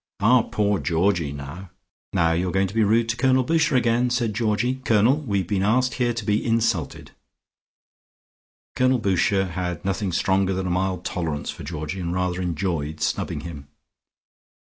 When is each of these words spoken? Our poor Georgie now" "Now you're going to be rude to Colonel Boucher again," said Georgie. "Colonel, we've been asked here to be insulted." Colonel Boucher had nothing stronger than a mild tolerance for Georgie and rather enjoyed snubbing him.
Our 0.19 0.45
poor 0.45 0.79
Georgie 0.79 1.31
now" 1.31 1.69
"Now 2.13 2.31
you're 2.31 2.51
going 2.51 2.65
to 2.65 2.73
be 2.73 2.83
rude 2.83 3.07
to 3.09 3.15
Colonel 3.15 3.43
Boucher 3.43 3.75
again," 3.75 4.09
said 4.09 4.33
Georgie. 4.33 4.81
"Colonel, 4.83 5.17
we've 5.17 5.45
been 5.45 5.61
asked 5.61 5.93
here 5.93 6.11
to 6.11 6.25
be 6.25 6.43
insulted." 6.43 7.11
Colonel 8.75 8.97
Boucher 8.97 9.49
had 9.49 9.85
nothing 9.85 10.11
stronger 10.11 10.53
than 10.55 10.65
a 10.65 10.71
mild 10.71 11.05
tolerance 11.05 11.51
for 11.51 11.61
Georgie 11.63 11.99
and 11.99 12.13
rather 12.15 12.41
enjoyed 12.41 12.99
snubbing 12.99 13.41
him. 13.41 13.67